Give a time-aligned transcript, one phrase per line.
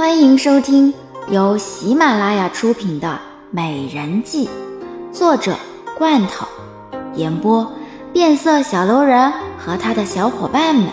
[0.00, 0.94] 欢迎收听
[1.28, 3.08] 由喜马拉雅出品的
[3.50, 4.48] 《美人计》，
[5.12, 5.54] 作者
[5.98, 6.48] 罐头，
[7.16, 7.70] 演播
[8.10, 10.88] 变色小楼人和他的小伙伴们。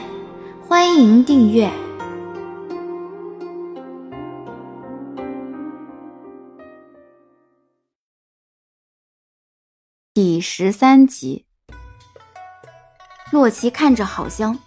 [0.68, 1.72] 欢迎订阅
[10.14, 11.46] 第十三集。
[13.32, 14.60] 洛奇看着好香，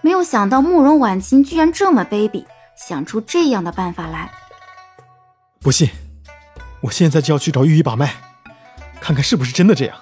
[0.00, 2.46] 没有想到慕容婉清居然这么卑鄙。
[2.76, 4.32] 想出这样的办法来，
[5.60, 5.88] 不信，
[6.80, 8.14] 我现在就要去找御医把脉，
[9.00, 9.96] 看看是不是真的这样。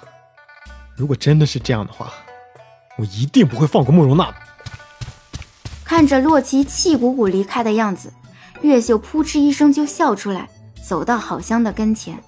[0.95, 2.11] 如果真的是这样的话，
[2.97, 4.35] 我一定不会放过慕容娜的。
[5.83, 8.11] 看着洛奇气鼓鼓离开的样子，
[8.61, 10.49] 月秀扑哧一声就笑出来，
[10.83, 12.21] 走到郝香的跟前：“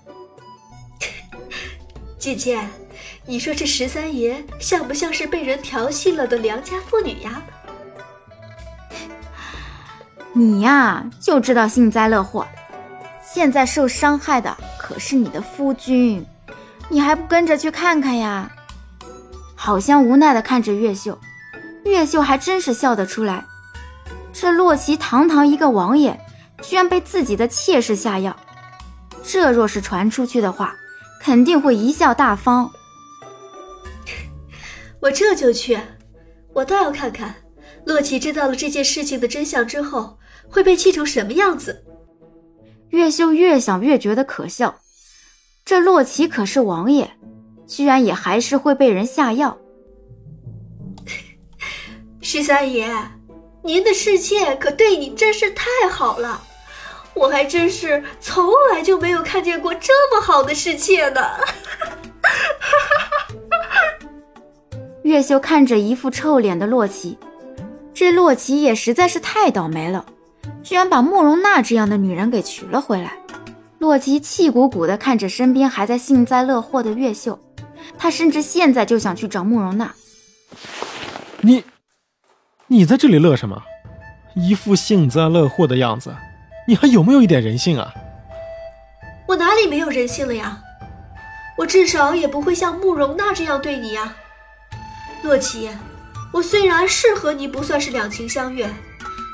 [2.20, 2.68] 姐姐，
[3.26, 7.42] 你说这十三爷像不像是被人调戏了的良家妇女呀？”
[10.38, 12.46] 你呀，就知道幸灾乐祸。
[13.24, 16.26] 现在受伤害的可是你的夫君，
[16.90, 18.52] 你还不跟着去看看呀？
[19.56, 21.18] 好像无奈的看着月秀，
[21.86, 23.46] 月秀还真是笑得出来。
[24.34, 26.20] 这洛奇堂堂一个王爷，
[26.62, 28.36] 居然被自己的妾室下药，
[29.24, 30.76] 这若是传出去的话，
[31.22, 32.70] 肯定会贻笑大方。
[35.00, 35.80] 我这就去，
[36.54, 37.34] 我倒要看看，
[37.86, 40.18] 洛奇知道了这件事情的真相之后。
[40.48, 41.84] 会被气成什么样子？
[42.90, 44.80] 越秀越想越觉得可笑。
[45.66, 47.10] 这洛奇可是王爷，
[47.66, 49.58] 居然也还是会被人下药。
[52.22, 52.88] 十三爷，
[53.64, 56.44] 您的侍妾可对你真是太好了，
[57.16, 61.22] 我还真是从来就没有看见过这么好的侍妾呢。
[65.02, 67.18] 月秀看着一副臭脸的洛奇，
[67.96, 70.06] 这洛奇也实在是太倒霉了。
[70.62, 73.14] 居然把慕容娜这样的女人给娶了回来，
[73.80, 77.40] 洛奇气鼓鼓地看着身边还在幸灾乐祸的月秀，
[77.98, 79.94] 他甚至现在就想去找慕容娜。
[81.40, 81.64] 你，
[82.68, 83.64] 你在这里乐什么？
[84.36, 86.14] 一副幸灾乐祸的样子，
[86.68, 87.94] 你还有没有一点人性啊？
[89.28, 90.60] 我哪里没有人性了呀？
[91.58, 94.14] 我至少也不会像慕容娜这样对你呀，
[95.24, 95.70] 洛奇。
[96.36, 98.70] 我虽然是和你不算是两情相悦，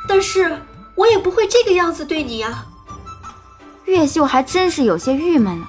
[0.08, 0.56] 但是。
[0.94, 2.66] 我也不会这个样子对你呀。
[3.86, 5.66] 月秀还真是有些郁闷了，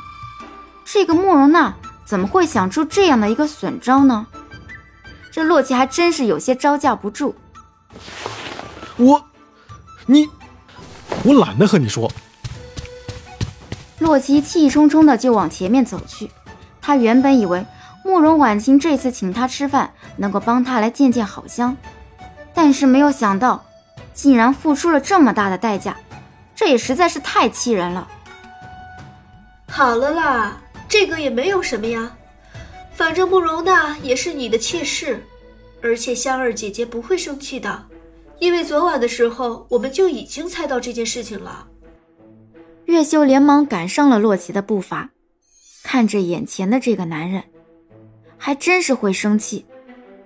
[0.84, 4.26] 这个慕容娜怎么会想出这样的一个损招呢？
[5.30, 7.34] 这洛奇还真是有些招架不住。
[8.96, 9.24] 我，
[10.06, 10.28] 你，
[11.22, 12.10] 我懒得和你说。
[14.00, 16.30] 洛奇气冲冲的就往前面走去。
[16.80, 17.64] 他原本以为
[18.04, 21.76] 慕容婉清这次请他吃饭能够帮他来见见好香，
[22.52, 23.64] 但是没有想到。
[24.14, 25.96] 竟然付出了这么大的代价，
[26.54, 28.06] 这也实在是太气人了。
[29.68, 32.14] 好了啦，这个也没有什么呀，
[32.92, 35.24] 反正慕容娜也是你的妾室，
[35.82, 37.86] 而且香儿姐姐不会生气的，
[38.38, 41.66] 因为昨晚的时候我们就已经猜到这件事情了。
[42.84, 45.08] 月秀连忙赶上了洛奇的步伐，
[45.82, 47.42] 看着眼前的这个男人，
[48.44, 49.64] 还真是会生气，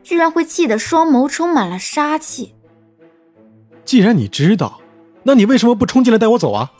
[0.02, 2.54] 居然会气得双眸充满了杀气。
[3.84, 4.80] 既然你知道，
[5.24, 6.72] 那你为什么不冲进来带我走啊？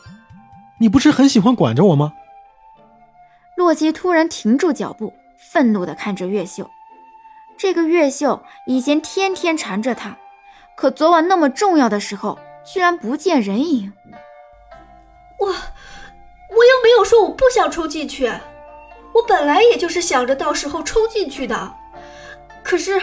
[0.81, 2.15] 你不是很喜欢管着我吗？
[3.55, 5.13] 洛基突然停住脚步，
[5.53, 6.71] 愤怒地看着月秀。
[7.59, 10.17] 这个月秀以前天天缠着他，
[10.75, 13.93] 可昨晚那么重要的时候，居然不见人影。
[15.39, 18.33] 我，我又没有说我不想冲进去，
[19.17, 21.75] 我本来也就是想着到时候冲进去的。
[22.63, 23.01] 可是，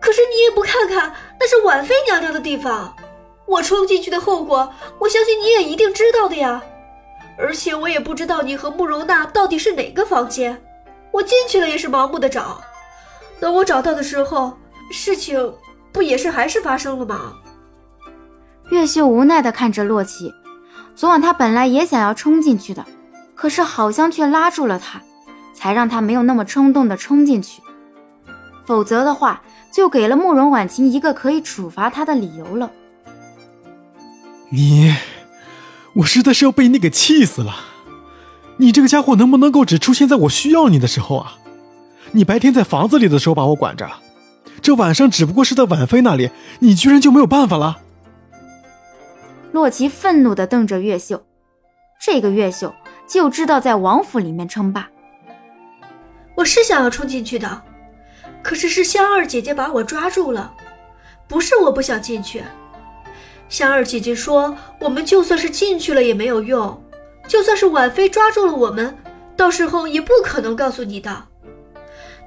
[0.00, 2.96] 可是你也不看看，那是婉妃娘娘的地方。
[3.44, 6.62] 我冲进去的后果，我相信你也一定知道的呀。
[7.36, 10.64] 而且我也不知道你和慕容娜到底是哪个房间，
[11.10, 12.62] 我进去了也是盲目的找。
[13.38, 14.56] 等我找到的时候，
[14.90, 15.54] 事情
[15.92, 17.34] 不也是还是发生了吗？
[18.70, 20.32] 月秀无奈地看着洛奇，
[20.94, 22.86] 昨晚他本来也想要冲进去的，
[23.34, 25.02] 可是好像却拉住了他，
[25.64, 27.62] 才让他没有那么冲动地冲进去。
[28.66, 32.70] 否则的话，就给了慕容婉晴一个可以处罚他的理由了。
[34.50, 34.94] 你，
[35.94, 37.54] 我实在是要被你给气死了！
[38.58, 41.38] 你这个家伙能不能够只出现在我需要你的时候啊？
[42.12, 43.90] 你白天在房子里的时候把我管着，
[44.60, 46.28] 这晚上只不过是在婉妃那里，
[46.58, 47.78] 你居然就没有办法了？
[49.50, 51.24] 洛奇愤怒地瞪着月秀，
[51.98, 52.74] 这个月秀
[53.08, 54.90] 就知道在王府里面称霸。
[56.34, 57.62] 我是想要冲进去的，
[58.42, 60.52] 可是是香儿姐姐把我抓住了，
[61.28, 62.42] 不是我不想进去。
[63.48, 66.82] 香儿姐姐说，我们就算是进去了也没有用，
[67.28, 68.96] 就算是婉妃抓住了我们，
[69.36, 71.24] 到时候也不可能告诉你的，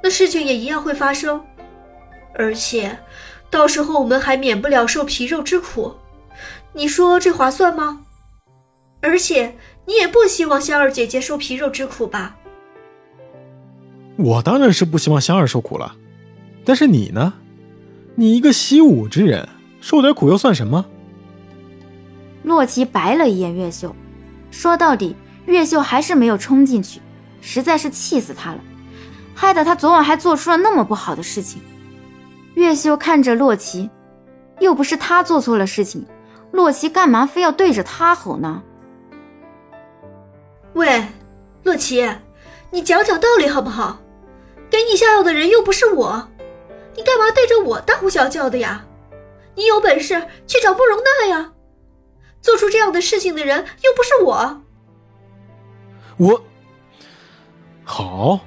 [0.01, 1.43] 那事情也一样会发生，
[2.33, 2.97] 而且，
[3.49, 5.93] 到时候我们还免不了受皮肉之苦，
[6.71, 8.05] 你说这划算吗？
[9.01, 9.55] 而且
[9.85, 12.35] 你也不希望香儿姐姐受皮肉之苦吧？
[14.17, 15.95] 我当然是不希望香儿受苦了，
[16.65, 17.33] 但是你呢？
[18.15, 19.47] 你一个习武之人，
[19.79, 20.83] 受点苦又算什么？
[22.43, 23.95] 洛奇白了一眼月秀，
[24.49, 25.15] 说到底，
[25.45, 26.99] 月秀还是没有冲进去，
[27.41, 28.59] 实在是气死他了，
[29.35, 31.61] 害得他昨晚还做出了那么不好的事情。
[32.55, 33.87] 月秀看着洛奇，
[34.59, 36.03] 又不是他做错了事情，
[36.51, 38.63] 洛奇干嘛非要对着他吼呢？
[40.73, 41.05] 喂，
[41.61, 42.09] 洛奇，
[42.71, 43.99] 你讲讲道理好不好？
[44.69, 46.29] 给你下药的人又不是我，
[46.95, 48.85] 你干嘛对着我大呼小叫的呀？
[49.55, 51.53] 你有本事去找慕容娜呀！
[52.41, 54.61] 做出这样的事情的人又不是我。
[56.17, 56.43] 我
[57.83, 58.39] 好，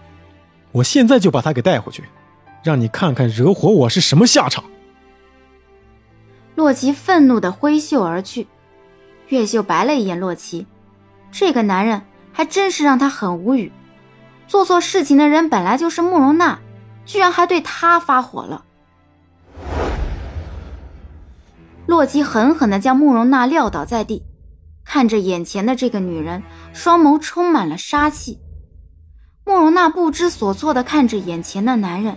[0.72, 2.04] 我现在就把他给带回去，
[2.62, 4.64] 让你看看惹火我是什么下场。
[6.54, 8.46] 洛奇愤怒的挥袖而去，
[9.28, 10.66] 月秀白了一眼洛奇，
[11.32, 12.02] 这个男人
[12.32, 13.72] 还真是让他很无语。
[14.50, 16.58] 做错事情的人本来就是慕容娜，
[17.06, 18.64] 居然还对他发火了。
[21.86, 24.24] 洛基狠狠地将慕容娜撂倒在地，
[24.84, 26.42] 看着眼前的这个女人，
[26.72, 28.40] 双眸充满了杀气。
[29.44, 32.16] 慕容娜不知所措地看着眼前的男人，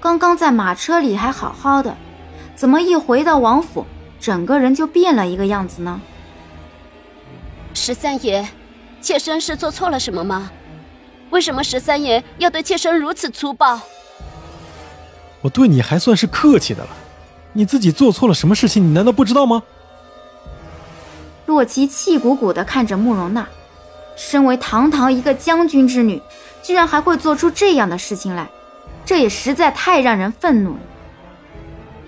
[0.00, 1.96] 刚刚在马车里还好好的，
[2.56, 3.86] 怎么一回到王府，
[4.18, 6.00] 整个人就变了一个样子呢？
[7.74, 8.44] 十三爷，
[9.00, 10.50] 妾身是做错了什么吗？
[11.30, 13.80] 为什么十三爷要对妾身如此粗暴？
[15.40, 16.90] 我对你还算是客气的了，
[17.52, 19.62] 你自己做错了什么事情，你难道不知道吗？
[21.46, 23.46] 洛奇气鼓鼓的看着慕容娜，
[24.16, 26.20] 身为堂堂一个将军之女，
[26.62, 28.48] 居然还会做出这样的事情来，
[29.04, 30.80] 这也实在太让人愤怒了。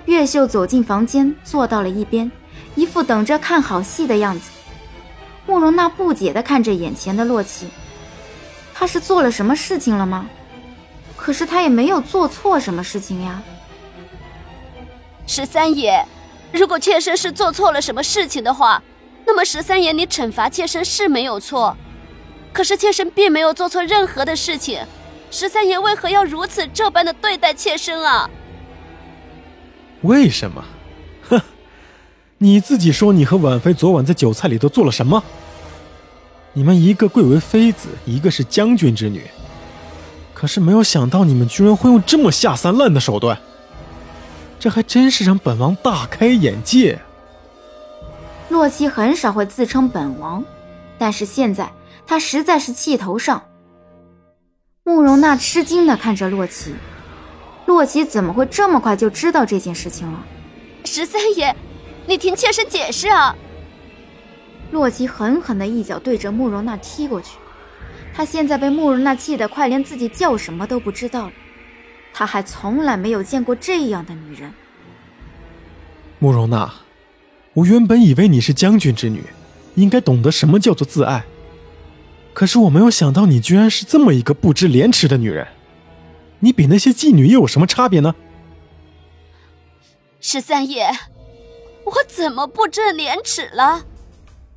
[0.07, 2.31] 月秀走进房间，坐到了一边，
[2.75, 4.51] 一副等着看好戏的样子。
[5.47, 7.69] 慕容娜不解的看着眼前的洛奇。
[8.81, 10.27] 他是做了什么事情了吗？
[11.15, 13.43] 可是他也没有做错什么事情呀。
[15.27, 16.03] 十三爷，
[16.51, 18.83] 如果妾身是做错了什么事情的话，
[19.27, 21.77] 那么十三爷你惩罚妾身是没有错。
[22.55, 24.81] 可是妾身并没有做错任何的事情，
[25.31, 28.31] 十三爷为何要如此这般的对待妾身啊？
[30.01, 30.65] 为什么？
[31.29, 31.39] 哼，
[32.39, 35.23] 你自己说，你和婉妃昨晚在酒菜里都做了什么？
[36.53, 39.25] 你们一个贵为妃子，一个是将军之女，
[40.35, 43.39] 可是没有想到你们居然会用这么下三滥的手段，
[44.59, 47.01] 这还真是让本王大开眼界。
[48.49, 50.45] 洛奇很少会自称本王，
[50.99, 51.71] 但是现在
[52.05, 53.43] 他实在是气头上。
[54.83, 56.75] 慕容娜吃惊的看着洛奇，
[57.67, 60.25] 洛奇怎么会这么快就知道这件事情了？
[60.85, 61.55] 十三爷，
[62.07, 63.37] 你听妾身解释啊！
[64.71, 67.39] 洛奇狠狠的一脚对着慕容娜踢过去，
[68.15, 71.33] 他现在被慕容娜气得快连自己叫什么都不知道了。
[72.13, 74.53] 他还从来没有见过这样的女人。
[76.19, 76.73] 慕容娜，
[77.55, 79.25] 我原本以为你是将军之女，
[79.75, 81.25] 应该懂得什么叫做自爱。
[82.33, 85.47] 可是我没有想到你居然是这么一个不知廉耻的女人。
[86.41, 88.15] 你比那些妓女又有什么差别呢？
[90.21, 90.91] 十三爷，
[91.85, 93.85] 我怎么不知廉耻了？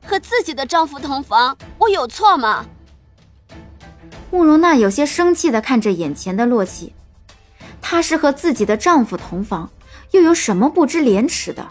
[0.06, 2.66] 和自己的丈夫同房，我有错吗？
[4.30, 6.94] 慕容娜有些生气的看着眼前的洛奇，
[7.82, 9.70] 她是和自己的丈夫同房，
[10.12, 11.68] 又有什么不知廉耻的？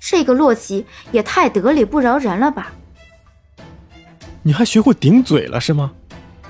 [0.00, 2.72] 这个洛奇也太得理不饶人了吧！
[4.42, 5.92] 你还学会顶嘴了是吗？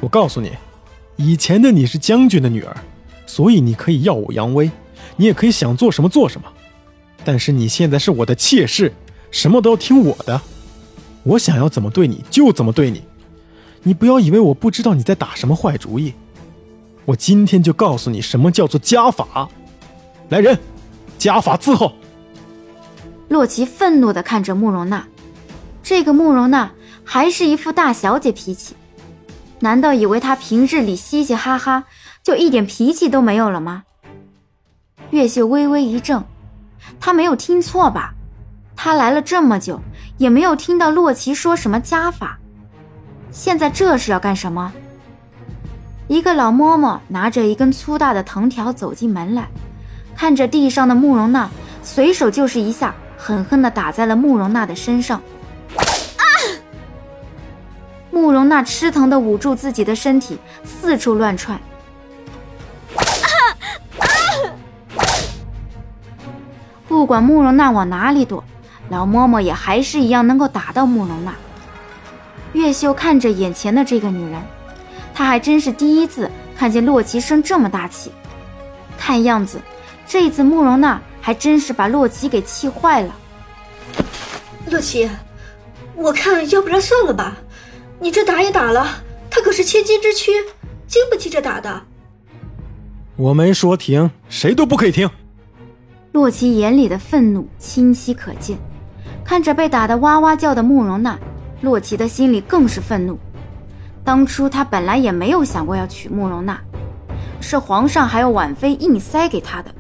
[0.01, 0.53] 我告诉你，
[1.17, 2.77] 以前的你是将军的女儿，
[3.27, 4.71] 所以你可以耀武扬威，
[5.17, 6.47] 你也可以想做什么做什么。
[7.25, 8.93] 但是你现在是我的妾室，
[9.31, 10.41] 什么都要听我的。
[11.29, 13.03] 我想要怎么对你就怎么对你，
[13.83, 16.15] 你不要以为我不知道你在打什么坏主意。
[17.05, 19.47] 我今天就告诉你什么叫做家法。
[20.31, 20.59] 来人，
[21.19, 21.93] 家法伺候。
[23.29, 25.07] 洛奇愤怒地看着慕容娜，
[25.83, 26.73] 这个慕容娜
[27.05, 28.75] 还是一副大小姐脾气，
[29.61, 31.85] 难道以为她平日里嘻嘻哈哈
[32.23, 33.83] 就一点脾气都没有了吗？
[35.11, 36.23] 月秀微微一怔，
[36.99, 38.15] 她没有听错吧？
[38.81, 39.83] 他来了这么久。
[40.19, 42.41] 也没有听到洛奇说什么家法，
[43.31, 44.73] 现在这是要干什么？
[46.09, 49.47] 一个老嬷嬷拿着一根粗大的藤条走进门来，
[50.17, 51.49] 看着地上的慕容娜，
[51.85, 55.23] 随手就是一下狠狠地打在了慕容娜的身上。
[55.77, 56.25] 啊！
[58.11, 61.61] 慕容娜吃疼地捂住自己的身体，四处乱窜。
[66.89, 68.43] 不管慕容娜往哪里躲，
[68.89, 71.35] 老嬷嬷也还是一样能够打到慕容娜。
[72.55, 74.43] 月秀看着眼前的这个女人，
[75.15, 78.11] 她还真是第一次看见洛奇生这么大气。
[78.97, 79.61] 看样子，
[80.07, 83.15] 这一次慕容娜还真是把洛奇给气坏了。
[84.71, 85.09] 洛奇，
[85.95, 87.37] 我看要不然算了吧，
[88.01, 90.33] 你这打也打了，他可是千金之躯，
[90.87, 91.83] 经不起这打的。
[93.17, 95.09] 我没说停，谁都不可以停。
[96.13, 98.59] 洛奇眼里的愤怒清晰可见，
[99.29, 101.19] 看着被打得哇哇叫的慕容娜，
[101.61, 103.19] 洛奇的心里更是愤怒。
[104.03, 106.59] 当初他本来也没有想过要娶慕容娜，
[107.39, 109.71] 是皇上还有婉妃硬塞给他的。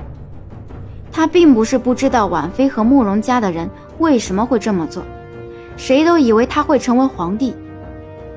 [1.11, 5.02] 他并不是不知道婉妃和慕容家的人为什么会这么做，
[5.78, 7.57] 谁都以为他会成为皇帝。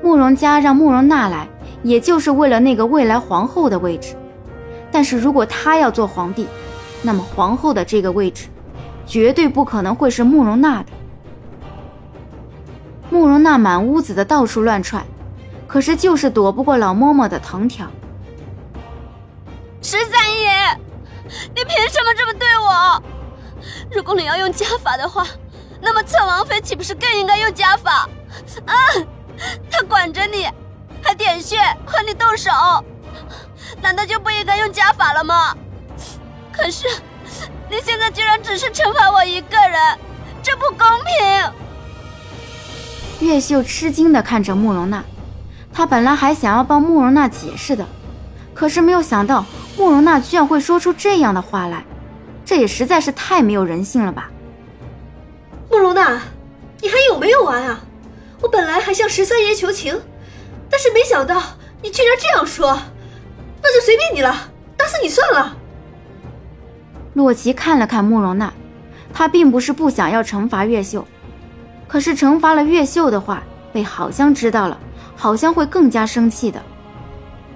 [0.01, 1.45] 慕容家让慕容娜来，
[1.83, 4.15] 也就是为了那个未来皇后的位置。
[4.89, 6.47] 但是如果他要做皇帝，
[7.01, 8.47] 那么皇后的这个位置，
[9.05, 10.85] 绝对不可能会是慕容娜的。
[13.11, 15.05] 慕容娜满屋子的到处乱窜，
[15.67, 17.85] 可是就是躲不过老嬷嬷的藤条。
[19.81, 20.49] 十三爷，
[21.53, 23.03] 你凭什么这么对我？
[23.91, 25.27] 如果你要用家法的话，
[25.81, 28.07] 那么侧王妃岂不是更应该用家法？
[28.65, 28.73] 啊，
[29.69, 30.47] 他管着你，
[31.03, 32.49] 还点穴和你动手，
[33.81, 35.53] 难道就不应该用家法了吗？
[36.53, 36.87] 可是，
[37.69, 39.99] 你现在居然只是惩罚我一个人，
[40.41, 41.60] 这不公平！
[43.21, 45.03] 月秀吃惊的看着慕容娜，
[45.71, 47.85] 她本来还想要帮慕容娜解释的，
[48.53, 49.45] 可是没有想到
[49.77, 51.85] 慕容娜居然会说出这样的话来，
[52.43, 54.29] 这也实在是太没有人性了吧！
[55.69, 56.21] 慕容娜，
[56.81, 57.79] 你还有没有完啊？
[58.41, 59.99] 我本来还向十三爷求情，
[60.69, 61.41] 但是没想到
[61.81, 62.77] 你居然这样说，
[63.61, 65.55] 那就随便你了，打死你算了。
[67.13, 68.51] 洛奇看了看慕容娜，
[69.13, 71.05] 他并不是不想要惩罚月秀，
[71.91, 73.43] 可是惩罚了越秀的话，
[73.73, 74.77] 被好香知道了，
[75.17, 76.63] 好香会更加生气的。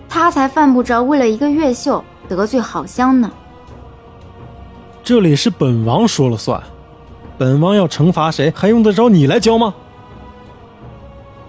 [0.09, 3.31] 他才犯不着为了一个越秀得罪好香呢。
[5.01, 6.61] 这里是本王说了算，
[7.37, 9.73] 本王要惩罚谁，还用得着你来教吗？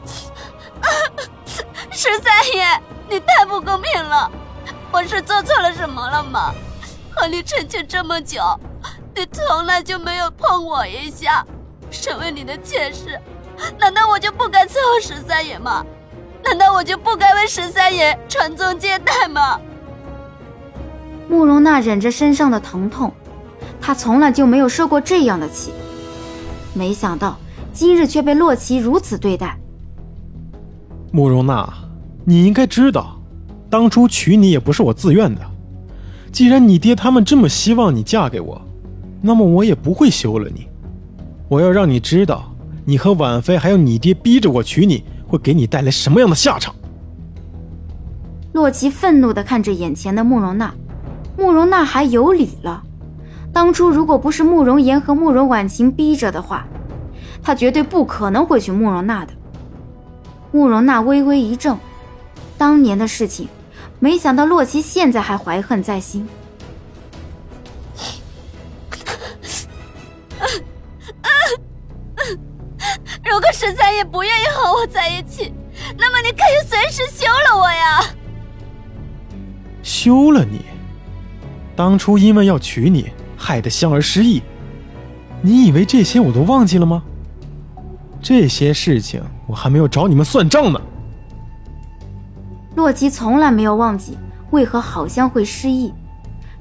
[1.90, 2.64] 十三爷，
[3.10, 4.30] 你太不公平了，
[4.92, 6.54] 我是做错了什么了吗？
[7.10, 8.40] 和你成亲这么久，
[9.12, 11.44] 你从来就没有碰我一下。
[11.90, 13.18] 身为你的妾室，
[13.78, 15.84] 难道我就不该伺候十三爷吗？
[16.44, 19.60] 难道我就不该为十三爷传宗接代吗？
[21.28, 23.12] 慕容娜忍着身上的疼痛，
[23.80, 25.72] 她从来就没有受过这样的气，
[26.72, 27.36] 没想到
[27.72, 29.58] 今日却被洛奇如此对待。
[31.10, 31.72] 慕容娜，
[32.24, 33.20] 你应该知道，
[33.68, 35.40] 当初娶你也不是我自愿的。
[36.30, 38.60] 既然你爹他们这么希望你嫁给我，
[39.22, 40.68] 那么我也不会休了你。
[41.48, 42.52] 我要让你知道，
[42.84, 46.74] 你和婉妃还有你爹逼着我娶你会给你带来什么样的下场。
[48.52, 50.74] 洛奇愤怒地看着眼前的慕容娜，
[51.38, 52.82] 慕容娜还有理了。
[53.52, 56.66] 当初如果不是慕容岩和慕容婉晴逼着的话，
[57.42, 59.32] 他绝对不可能会娶慕容娜的。
[60.52, 61.76] 慕容娜微微一怔，
[62.58, 63.48] 当年的事情。
[63.98, 66.26] 没想到洛奇现在还怀恨在心。
[74.76, 75.52] 我在一起，
[75.96, 78.04] 那么你可以随时休了我呀。
[79.82, 80.60] 休了你？
[81.74, 84.42] 当初因为要娶你，害得香儿失忆，
[85.40, 87.02] 你以为这些我都忘记了吗？
[88.20, 90.80] 这些事情我还没有找你们算账呢。
[92.74, 94.18] 洛基从来没有忘记
[94.50, 95.94] 为何好香会失忆，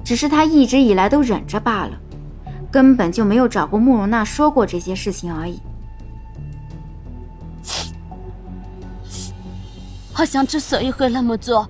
[0.02, 1.92] 只是他一直以来都忍着罢了，
[2.70, 5.60] 根本就没有找过慕容娜说过这些事情而已。
[10.16, 11.68] 好香之所以会那么做，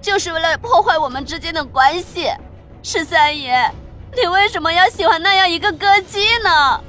[0.00, 2.30] 就是为了破坏我们之间的关系。
[2.80, 3.68] 十三爷，
[4.14, 6.80] 你为什么要喜欢那样一个歌姬呢？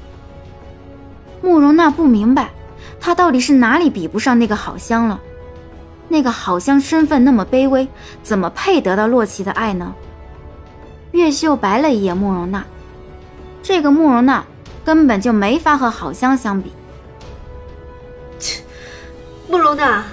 [1.42, 2.50] 慕容娜不明白，
[3.00, 5.20] 他到底是哪里比不上那个好香了。
[6.06, 7.88] 那个好香身份那么卑微，
[8.22, 9.92] 怎么配得到洛奇的爱呢？
[11.10, 12.64] 月秀白了一眼慕容娜，
[13.64, 14.44] 这个慕容娜
[14.84, 16.72] 根本就没法和好香相比。
[18.38, 18.62] 切，
[19.48, 20.04] 慕容娜，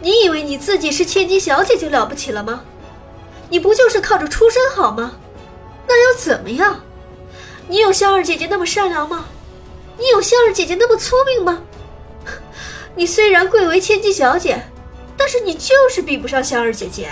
[0.00, 2.62] 你以为你自己是千金小姐就了不起了吗？
[3.50, 5.12] 你不就是靠着出身好吗？
[5.86, 6.80] 那又怎么样？
[7.68, 9.26] 你有香儿姐姐那么善良吗？
[9.98, 11.62] 你有香儿姐姐那么聪明吗？
[12.94, 14.62] 你虽然贵为千金小姐，
[15.16, 17.10] 但是你就是比不上香儿姐姐。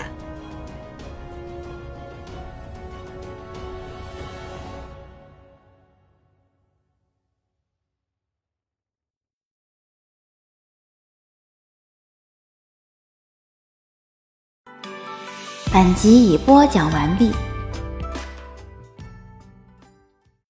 [15.70, 17.30] 本集已播讲完毕。